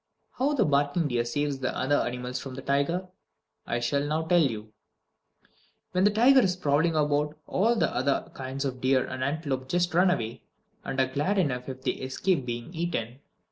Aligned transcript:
How 0.31 0.53
the 0.55 0.65
barking 0.65 1.07
deer 1.09 1.23
saves 1.23 1.59
the 1.59 1.77
other 1.77 1.97
animals 1.97 2.39
from 2.39 2.55
the 2.55 2.63
tiger, 2.63 3.07
I 3.67 3.79
shall 3.79 4.03
now 4.03 4.23
tell 4.25 4.41
you: 4.41 4.73
When 5.91 6.05
the 6.05 6.09
tiger 6.09 6.39
is 6.39 6.55
prowling 6.55 6.95
about, 6.95 7.37
all 7.45 7.83
other 7.83 8.31
kinds 8.33 8.65
of 8.65 8.81
deer 8.81 9.05
and 9.05 9.23
antelope 9.23 9.69
just 9.69 9.93
run 9.93 10.09
away, 10.09 10.41
and 10.83 10.99
are 10.99 11.05
glad 11.05 11.37
enough 11.37 11.69
if 11.69 11.83
they 11.83 11.91
escape 11.91 12.47
being 12.47 12.73
eaten. 12.73 13.19